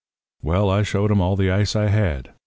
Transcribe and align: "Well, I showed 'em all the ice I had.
"Well, 0.41 0.71
I 0.71 0.81
showed 0.81 1.11
'em 1.11 1.21
all 1.21 1.35
the 1.35 1.51
ice 1.51 1.75
I 1.75 1.89
had. 1.89 2.31